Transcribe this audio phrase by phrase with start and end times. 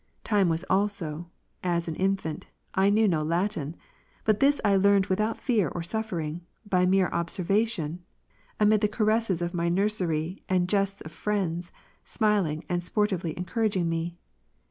[0.23, 1.29] Time was also,
[1.63, 3.75] (as an infant,) I knew no Latin:
[4.25, 8.01] but this I learned without fear or suffering, by mere observation,
[8.59, 11.71] amid the caresses of my nursery and jests of friends,
[12.03, 14.15] smiling and sportively encouraging me.